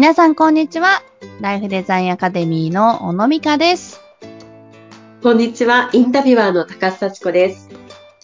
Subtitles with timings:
[0.00, 1.02] 皆さん、こんにちは。
[1.42, 4.00] ライフデザインアカデミーの小野美香です。
[5.22, 5.90] こんにちは。
[5.92, 7.68] インタビュアーの高須幸子です。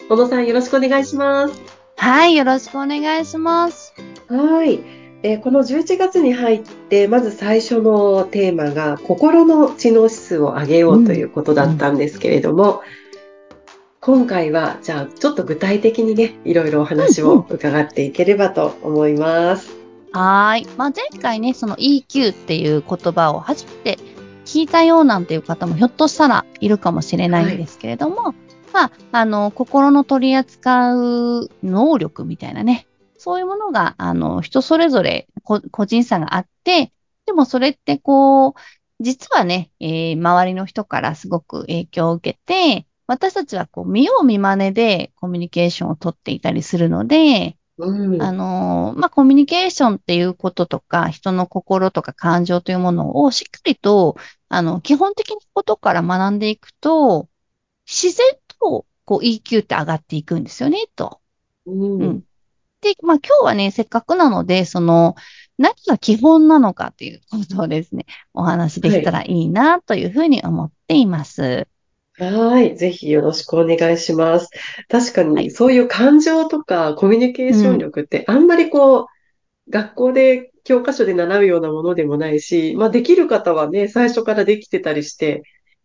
[0.08, 1.60] 小野さんよろしくお願いします。
[1.98, 3.92] はい、よろしくお願いします。
[4.26, 4.80] はい。
[5.22, 12.80] えーこの11月に入って、まず最初のテーマが、心の知能指数を上げようということだったんですけれども、
[14.00, 19.75] 今回は、じゃあ、ちょっと具体的にね、いろいろお話を伺っていければと思います。
[20.12, 20.66] はい。
[20.76, 23.98] まあ、前回ね、その EQ っていう言葉を初めて
[24.44, 28.34] 聞いたようなんていう方もひょっとしたらいるかもしれないんですけれども、
[28.72, 32.86] まあ、あの、心の取り扱う能力みたいなね、
[33.18, 36.92] そういうものが、あの、人それぞれ個人差があって、
[37.26, 38.54] でもそれってこう、
[39.00, 48.22] 実はね、えー周りの人からすごく影響を受けて、私たちはこう、見よう見真似でコミュニケーションをとっていたりするので、うん。
[48.22, 54.16] あのーまあ、コミュニケーションっていうこととか、人の心とか感情というものをしっかりと、
[54.48, 57.28] あの、基本的なことから学んでいくと、
[57.86, 58.26] 自然
[58.60, 61.20] と、こう、EQ って上がっていくんですよね、と。
[61.66, 62.02] うん。
[62.02, 62.22] うん
[62.82, 65.16] で、まあ、今日はね、せっかくなので、その、
[65.58, 71.42] 何が基本なのかっていうことをですね、お話できたらいいな、というふうに思っています。
[71.42, 71.68] はい。
[72.76, 74.48] ぜひよろしくお願いします。
[74.88, 79.06] 確かはいに、そういう感情とかコミュニケーション力ってあんまりこう、
[79.70, 85.42] 学校で教科書で習うようなものでもないし、まあできる方はね、最初からできてたりして、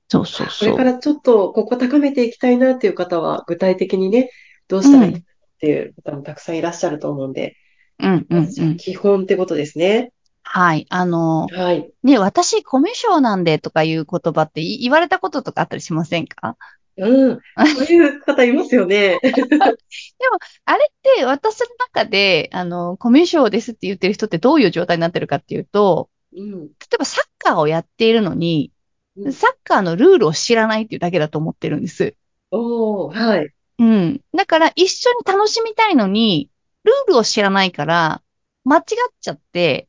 [0.10, 0.70] そうそうこそう。
[0.70, 4.30] れからちょっとここ高めていきたいなっていう方は、具体的にね、
[4.68, 5.24] どうしたらいいかっ
[5.60, 7.56] ていう方もたくさんいらっしゃると思うんで、
[8.00, 8.78] うん、うん、まずじゃあうん。
[8.78, 10.14] 基本ってことですね。
[10.54, 10.86] はい。
[10.90, 11.90] あのーはい。
[12.04, 16.58] ね、私、コミュ障なんでとかいう言葉って言言われたこととかあったりしませんか？
[16.98, 17.40] うん。
[17.74, 19.20] そういう方いますよね。
[20.66, 26.68] あれって私の中で、あの、コミュ障ですって言ってる人ってどういう状態になってるかっていうと、うん。
[26.68, 28.74] 例えばサッカーをやっているのに
[29.16, 32.16] う、んサッカーのルールを知らないっていうだけだと思ってるんです。
[32.52, 33.50] おー、はい。
[33.80, 34.22] うん。
[34.34, 36.50] だから一緒に楽しみたいのに、
[36.84, 38.22] ルールを知らないから、
[38.66, 38.84] 間違っ
[39.22, 39.88] ちゃって、で、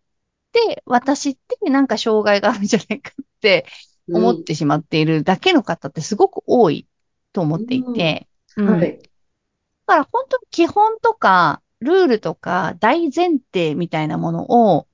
[0.85, 3.67] 私ってなんか障害があるんじゃないかって
[4.13, 6.87] 思ってしまっているだけの方ってすごく多い
[7.33, 8.67] と思っていて、うん。
[8.67, 9.03] はい。
[9.87, 14.89] だから本当に基本とか、ルールとか、大前提みたいなものを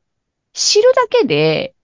[0.52, 1.74] 知るだけで、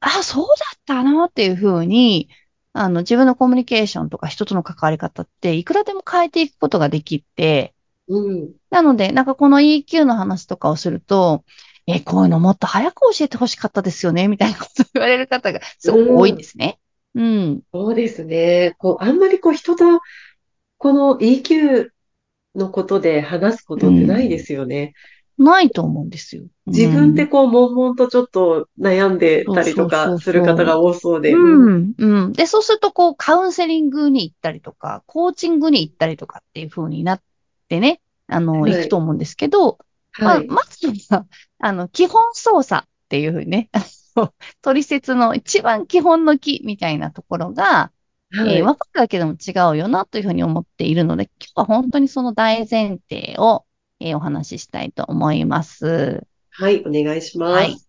[0.00, 2.28] あ、そうだったなっていうふうに、
[2.72, 7.74] あの、自分のコミュニケーションとか人との関わり方っていくらでも変えていくことができて、
[8.08, 8.54] うん。
[8.70, 11.44] なので、なんかこの EQ の話とかをすると、
[11.90, 16.78] え、こういうのもっと早く教えてほしかったですよね、みたいなことを言われる方がすごく多いんですね。
[17.14, 17.62] うん。
[17.72, 18.74] そうですね。
[18.78, 20.00] こう、あんまりこう人と、
[20.76, 21.88] この EQ
[22.54, 24.92] のことで話すことってないですよね。
[25.38, 26.44] ないと思うんですよ。
[26.66, 31.32] 自分でうんこう、悶々とちょっと悩んでたりとかする方が多そうで。
[31.32, 32.32] うん、うん。
[32.32, 37.22] で、そうすると、こう、カウンセリングに行ったりとか、コーチングに行ったりとかっていう風になっ
[37.68, 39.78] てね、あの、はい行くと思うんですけど、
[40.22, 40.48] まあ、はい。
[40.48, 41.26] まずは、
[41.58, 43.80] あの、基本操作っていう風にね、 あ
[44.20, 47.92] の取説の一番基本の木みたいなところが、
[48.30, 48.56] はい。
[48.56, 53.64] えー分かるだけでも違うよなというふうに思っているので、今日は本当にその大前提を、
[54.00, 56.26] えーお話ししたいと思います。
[56.50, 56.84] はい。
[56.84, 57.64] お願いします。
[57.64, 57.82] はい。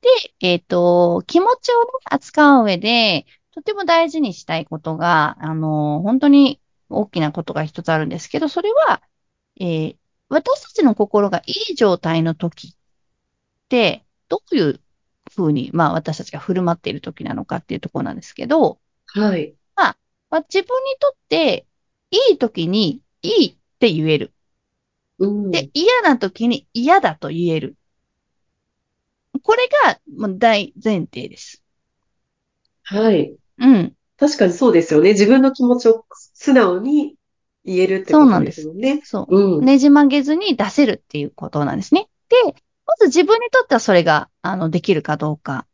[0.00, 0.08] で、
[0.40, 9.02] えっと、気持ちをね、扱う上で、とても大事にしたいことが、あの、本当に大きなことが一つあるんですけど、それは、
[9.60, 9.98] えー
[10.32, 12.74] 私たちの心がいい状態の時っ
[13.68, 14.80] て、どういう
[15.30, 19.54] ふうに、まあ私たちが振る舞っている時なのかっていうところなんですけど、はい。
[20.32, 21.66] まあ、自分にとって、
[22.10, 24.32] いい時にいいって言える。
[25.18, 25.50] うん。
[25.50, 27.76] で、嫌な時に嫌だと言える。
[29.42, 31.62] これがもう大前提です。
[32.84, 33.36] はい。
[33.58, 33.94] うん。
[34.16, 35.10] 確かにそうですよね。
[35.10, 37.16] 自分の気持ちを素直に
[37.64, 39.00] 言えるってことですもんね。
[39.04, 39.36] そう。
[39.36, 39.64] うん。
[39.64, 42.08] ねじ曲げずに出せるっていうことなんですね。
[42.28, 42.36] で、
[42.86, 45.66] まず自分にとってはそれが、あの、できるかどうか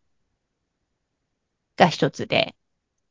[1.76, 2.54] が一つで。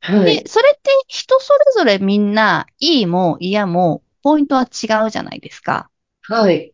[0.00, 0.24] はい。
[0.42, 5.90] で、それって人それぞれみんな、いいも嫌も、ポイントは違うじゃないですか。
[6.22, 6.72] はい。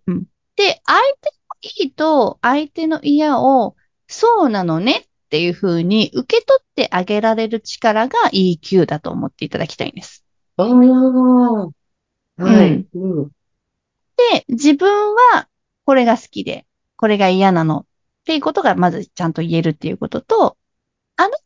[0.56, 3.76] で、相手のいいと相手の嫌を、
[4.06, 10.24] そうなのねっていうふうに受け取ってあげられる力が EQ だと思っていただきたいんです。
[10.56, 11.83] ああ。
[12.36, 12.86] はい。
[12.94, 13.28] うん。
[13.28, 15.48] で、自分は
[15.84, 16.66] これが好きで、
[16.96, 17.86] これが嫌なのっ
[18.24, 20.56] ていうことがまずちゃんと言えるっていうことと、
[21.16, 21.38] あなたは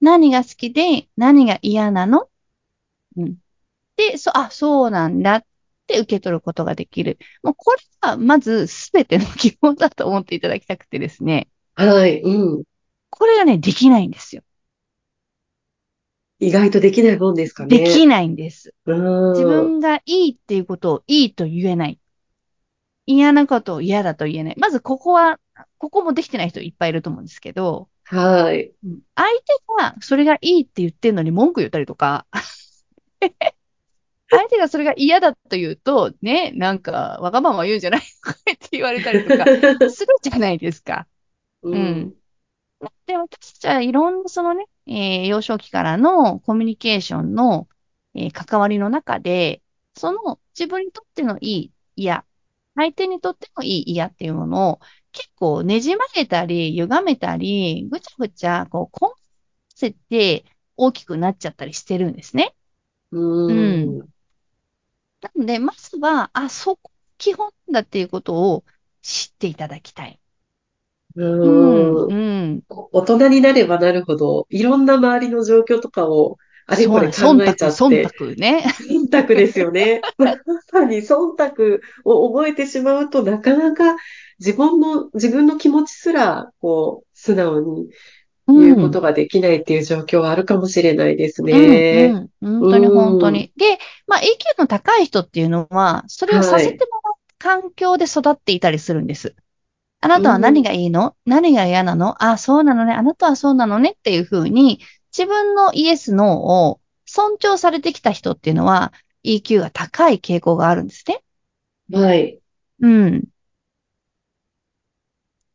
[0.00, 2.28] 何が好きで何が嫌なの？
[3.16, 3.36] うん。
[3.96, 5.44] で、そ、あ、そうなんだっ
[5.86, 7.18] て受け取ることができる。
[7.42, 11.48] もうこれがまずすべての基本だと思っていただきたくてですね。
[11.74, 12.22] はい。
[12.22, 12.62] うん。
[13.10, 14.42] これがね、できないんですよ。
[16.40, 17.78] 意外とできないもんですかね。
[17.78, 18.74] できないんです。
[18.86, 19.32] うん。
[19.32, 22.00] 自分がいいっていうことをいいと言えない。
[23.06, 24.54] 嫌なことを嫌だと言えない。
[24.58, 25.38] まずここは、
[25.78, 28.72] ここもできてない人いっぱいいると思うんですけど、はい。
[28.84, 29.38] うん相手
[29.78, 32.26] がそれがいいって言ってるのに文句言ったりとか、
[34.30, 39.44] 相手がそれが嫌だと言うと、ね、なんか、わがまま言うんじゃないって言われたりとか
[39.90, 41.06] するじゃないですか。
[41.62, 42.14] うん。
[43.06, 47.68] で、私たちはいろんなそのね、えー幼少期からのコミュニケーションの、
[48.14, 49.62] えー関わりの中で、
[49.94, 52.24] その自分にとってのいい嫌、
[52.74, 54.80] 相手にとってのいい嫌っていうものを
[55.12, 59.12] 結構ねじ曲げたり、歪めたり、ぐちゃぐちゃ、こう、混
[59.76, 60.44] ぜて
[60.76, 62.54] 大きくなっちゃったりしてるんですね。
[63.46, 63.54] う
[63.98, 64.10] ん。
[65.22, 68.64] なので、まずは、あ、そこ基本だっていうことを
[69.02, 70.19] 知っていただきたい。
[71.16, 72.06] うん。
[72.06, 72.62] うん。
[72.68, 76.36] 大人になればなるほど、いろんな周りの状況とかを、
[76.66, 78.64] あれこれ考そうなんですえちゃ、って、忖度ね。
[78.88, 80.02] 忖度ですよね。
[80.18, 80.34] ま
[80.70, 83.96] さに忖度を覚えてしまうとなかなか
[84.38, 87.88] 自分の、自分の気持ちすら、こう、素直に
[88.46, 92.28] 言うことができないっていう状況はあるかもしれないですね。
[92.40, 93.52] 本当に本当に。
[93.56, 94.24] で、まあ、EQ
[94.58, 99.34] の高い人っていうのは、それをさせてもらう環境で育っていたりするんです。
[100.02, 101.14] あなたは何がいいの？
[101.26, 102.22] 何が嫌なの？
[102.24, 102.94] あ、そうなのね。
[102.94, 104.80] あなたはそうなのねっていうふうに、
[105.16, 108.92] 自分のイエス、ノーを尊重されてきた人っていうのは、
[109.24, 111.22] EQ が高い傾向があるんですね。
[111.92, 112.40] はい。
[112.80, 113.24] うん。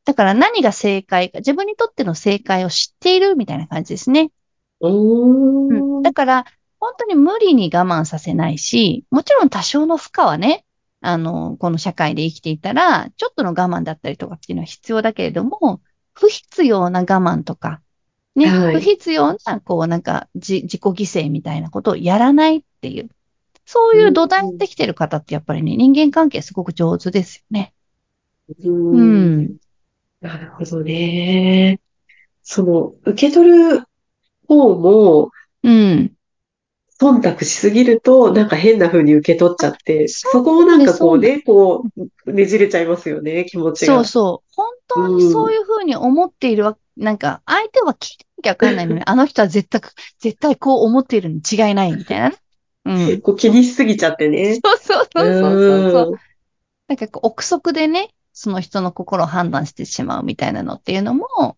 [0.04, 4.30] だから何が正解か、自分にとっての正解を知っているみたいな感じですね。
[5.70, 6.02] うん。
[6.04, 6.46] だから、
[6.80, 10.65] 本当に無理に我慢させないし、もちろん多少の負荷はね、
[11.08, 15.82] あの、この社会で生きていたら、ちょっとの我慢だったりとかっていうのは必要だけれども、
[16.14, 17.82] 不必要な我慢とか、
[18.36, 20.94] ね、はい不必要な、こう、なんか、じ、自己犠
[21.26, 23.10] 牲みたいなことをやらないっていう、
[23.66, 27.74] そういう土台できてる方ってやっぱりね、人間関係すごく上手ですよね。
[28.60, 29.58] ううんん。
[30.22, 31.80] なるほどね。
[32.44, 33.84] その、受け取る
[34.48, 35.32] 方も、
[35.64, 36.15] うん。
[37.00, 41.84] 忖度しすぎると、なんか変な風に受け取っちゃって、そこもなんかこうね、こ
[42.26, 43.96] う、ねじれちゃいますよね、気持ちが。
[43.96, 44.54] そうそう。
[44.56, 49.82] 本当にそういうふうに思っているわ、なんか、相手は聞いてなきゃわかんないのに、 あの人は絶対、
[50.20, 52.36] 絶対こう思っているに違いないみたいなね。
[52.86, 53.22] うん。
[53.22, 54.60] こう気にしすぎちゃってね。
[54.64, 56.12] そうそうそうそうそうそう。
[56.12, 56.20] うん
[56.88, 61.58] なんかこう、憶測でね、その人の心を判断してしまうみたいなのっていうのも、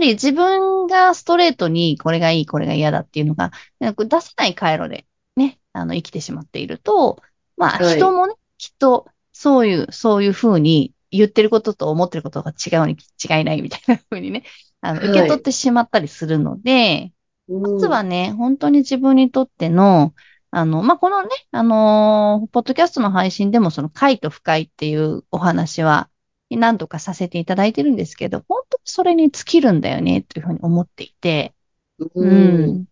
[0.00, 5.06] り自分がストレートにこれがいい、これが嫌だっていうのが、なんか出せない回路で
[5.36, 7.22] ね、あの、生きてしまっていると、
[7.56, 7.96] まあ、はい。
[7.96, 14.44] 人もね、きっと、そういう、そういうふうに言ってることと思ってることが違うに違いないみたいなふうにね、
[14.80, 17.12] あの、はい受け取ってしまったりするので、
[17.48, 20.14] うんまずはね、本当に自分にとっての、
[20.52, 26.08] あの、まあ、このね、あのーポッドキャストの配信でもその快と不快っていうお話は
[26.56, 31.54] 何度かさせていただいてるんですけど、本当にそれに尽きるんだよね、というふうに思っていて、
[31.98, 32.86] ううんん。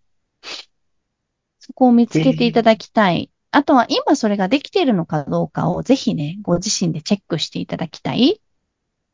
[1.61, 3.31] そこを見つけていただきたい。
[3.50, 8.41] あとは今それができているのかどうかをぜひね、ご自身でチェックしていただきたい。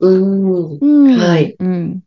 [0.00, 0.78] うん。
[0.80, 1.18] うん。
[1.18, 1.56] はい。
[1.58, 2.02] うん。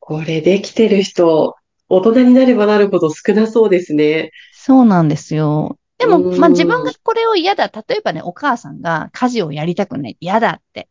[0.00, 1.54] これできてる人、
[1.88, 4.30] 大人になればなるほど少なそうですね。
[4.52, 5.78] そうなんですよ。
[5.98, 7.68] でも、うんまあ自分がこれを嫌だ。
[7.68, 10.16] 例えばね、お母さんが家事をやりたくない。
[10.20, 10.88] 嫌だって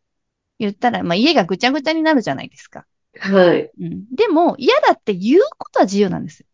[0.60, 2.86] 言ったら、まあ家がぐちゃぐちゃになるじゃないですか。
[3.20, 3.72] はい。
[3.80, 4.06] うん。
[4.14, 6.46] でも、嫌だって言うことは自由なんですよ。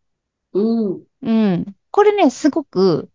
[0.53, 1.03] うん。
[1.21, 1.75] うん。
[1.91, 3.09] これね、すごく、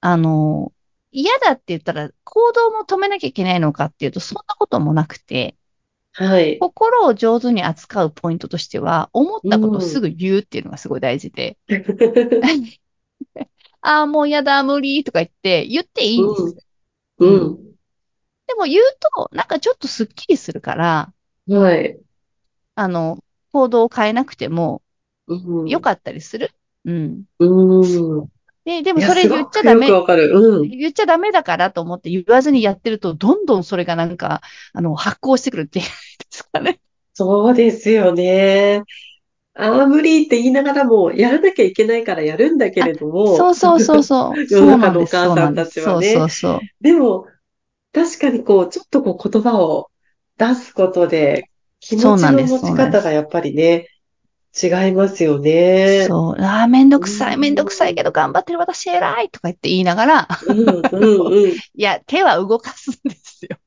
[0.00, 0.72] あの、
[1.12, 5.56] 嫌だって言ったら行動も止めなきゃいけないのかっていうと、そんなこともなくて、
[6.12, 6.58] はい。
[6.58, 11.56] 心を上手に扱うポイントとしては、思ったことをすぐ言うっていうのがすごい大事で、
[13.82, 16.66] ああ、もう嫌だ、無理とか言って、言っていいんです。
[17.18, 17.64] うん。
[17.64, 17.69] で
[18.60, 18.84] も言う
[19.16, 21.12] と、なんかちょっとスッキリするから、
[21.48, 21.98] はい。
[22.74, 23.18] あの、
[23.52, 24.82] 行動を変えなくても
[25.26, 25.68] うん。
[25.68, 26.50] 良かったりする。
[26.84, 27.24] うん。
[27.38, 28.28] うん。
[28.64, 30.30] で、でもそれ言っちゃダメよくわかる。
[30.32, 30.68] うん。
[30.68, 35.92] 言っちゃダメだからと思って言わずにやってると、どんどんそれがなんか、あの、発酵してくるっていうんで
[36.30, 36.80] すかね。
[37.14, 38.82] そうですよね。
[39.54, 44.44] ああ、無理って言いながらも、やらなきゃいけないからやるんだけれども、そうそうそうそう。
[44.48, 47.26] 世の中のお母さんたちはねそうそうそうでも、
[47.92, 49.90] 確かにこう、ちょっとこう言葉を
[50.36, 53.88] 出すことで、気持ちの持ち方がやっぱりね、
[54.60, 55.38] 違いますよ。
[55.38, 56.06] ね。
[56.08, 56.42] そう。
[56.42, 61.50] ああ、めんどくさい、うんめんどくさいけど頑張ってる私偉いとか言って言いながら、うん、うん、うん。
[61.52, 63.58] いや、手は動かすんですよ。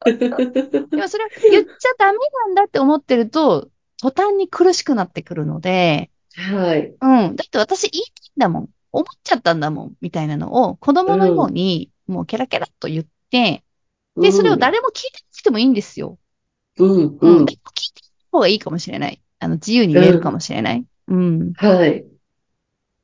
[0.04, 3.68] でもそれ言っちゃダメなんだって思ってると、
[4.00, 6.94] 途端に苦しくなってくるので、はい。
[7.00, 7.36] うん。
[7.36, 8.68] だって私言いたいんだもん。
[8.92, 9.96] 思っちゃったんだもん。
[10.00, 13.64] みたいなのを子供のように、もうケラケラっと言って、
[14.20, 16.18] で、それを誰も聞いてなくてもいいんですよ。
[16.78, 17.18] うん、う。
[17.20, 17.52] うんんで。
[17.52, 19.22] も聞いてた方がいいかもしれない。
[19.38, 20.84] あの、自由に言えるかもしれない。
[21.08, 21.52] うん。
[21.54, 22.04] はい。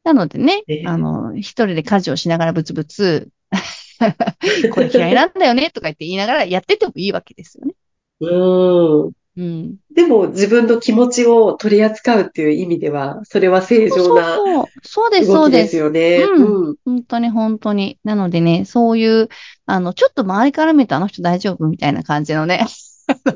[0.04, 3.30] なのでねえ、えあの、一人で家事をしながらブツブツ、
[4.72, 7.74] これ嫌いなんだよねとか言って言いながらやっててもいいわけですよね。
[8.20, 9.12] うん。
[9.36, 9.76] うん。
[9.92, 14.66] でも自分の気持ちを取り扱うっていう意味では、それは正常なそう。
[14.82, 15.76] そうです、そ動きでうですす。
[15.76, 16.18] よね。
[16.22, 16.76] うんうん。
[16.84, 17.98] 本当に本当に。
[18.04, 19.28] なのでね、そういう、
[19.66, 22.66] あの、ちょっと周りから見るとあの人大丈夫みたいな感じのね、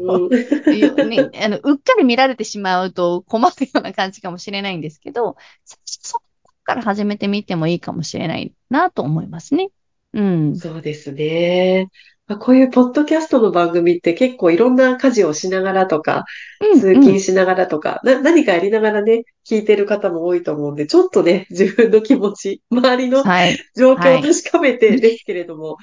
[0.01, 6.25] うんね、 あの、うっかり見られてしまうと困るような感じかもしれないんですけど、そこ
[6.65, 9.71] から始めてみてもいいかもしれないなと思いますね。
[10.13, 10.57] うん。
[10.57, 11.89] そうですね。
[12.27, 16.25] まあこういうポッドキャストの番組って結構いろんな家事をしながらとか、
[16.61, 23.59] うん通勤しながらとか、な、何かやりながらね、聞いてる方も多いと思うんで、ちょっとね、 自分の気持ち、周りのはい。
[23.77, 25.77] 状況を確かめてですけれども、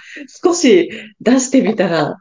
[0.43, 0.89] 少し
[1.21, 2.17] 出してみたら、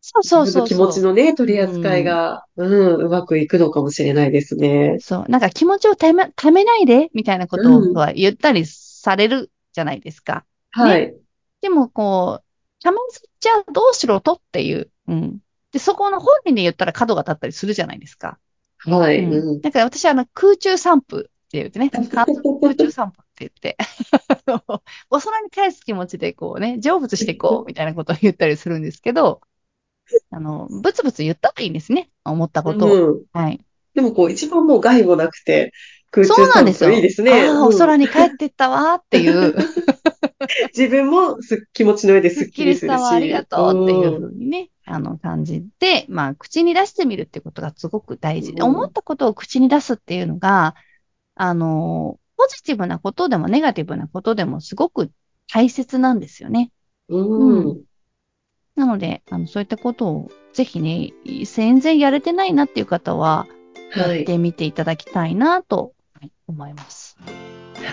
[0.00, 0.74] そうそう自分の気。
[0.74, 4.96] 持ちのね、取り扱いが、うん、うまくいくのかもしれないですね。
[5.00, 5.24] そう。
[5.28, 10.44] なんか気持ちをため、ためないで、みたいなことをは言ったりされるじゃないですか。
[10.70, 11.14] はい。
[11.60, 12.44] でもこう、
[12.82, 14.90] ためずっちゃどうしろとっていう。
[15.08, 15.38] うん。
[15.72, 18.38] で、そこの本人で言ったら角が立ったりするじゃないですか。
[18.86, 19.24] はい。
[19.24, 19.60] うんうん。
[19.60, 23.76] だから私はあの空中散布って言ってね、 空中散布って言って、
[25.10, 29.40] お空に返す気持ちでこうね、成仏していこうみたいなことを言ったりするんですけど、
[30.30, 32.10] あの、ブツブツ言った方がいいんですね。
[32.24, 33.12] 思ったことを。
[33.12, 33.24] うん。
[33.32, 33.60] はい。
[33.94, 35.72] でもこう、一番もう害もなくて、
[36.10, 36.90] 空中そうなん散ですよ。
[36.90, 37.32] 歩いいですね。
[37.32, 39.54] ああ、うんお空に帰ってったわーっていう、
[40.76, 43.04] 自分もす気持ちの上ですすっきりするし。
[43.04, 50.74] ありがとうっていううんふうにね、あの感じで、まあ、口に出してみるってことがすごく大事で、うん思ったことを口に出すっていうのが、
[51.34, 55.10] あの、ポジティブなことでもネガティブなことでもすごく
[55.52, 56.70] 大切なんですよね。
[57.08, 57.70] うん。
[57.70, 57.82] う
[58.76, 61.12] なので、あのそういったことをぜひね、
[61.44, 63.46] 全然やれてないなっていう方は、
[63.90, 64.16] はい。
[64.18, 67.16] やってみていただきたいなとはい思います。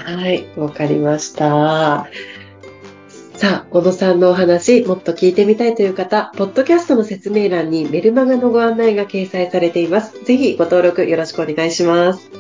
[0.04, 0.46] はい。
[0.56, 2.08] わかりました。
[3.36, 10.24] さあ、小野さんのお話、もっと聞いてみたいという方、ポッドキャストの説明欄にメルマガのご案内が掲載されています。
[10.24, 12.32] ぜひご登録よろしくお願いします。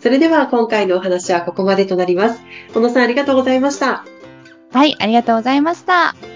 [0.00, 2.40] それでは今回のお話はここまでとなります。
[2.72, 4.04] 小野さんありがとうございました。
[4.72, 6.33] はい、ありがとうございました。